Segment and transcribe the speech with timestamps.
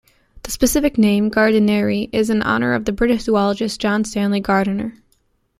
[0.41, 4.95] The specific name, "gardineri", is in honor of British zoologist John Stanley Gardiner.